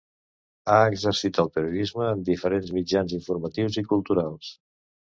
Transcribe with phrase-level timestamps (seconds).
[0.69, 4.55] Ha exercit el periodisme en diferents mitjans informatius i culturals.